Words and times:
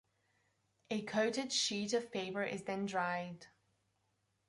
A 0.89 1.03
coated 1.03 1.51
sheet 1.53 1.93
of 1.93 2.11
paper 2.11 2.41
is 2.41 2.63
then 2.63 2.87
dried. 2.87 3.45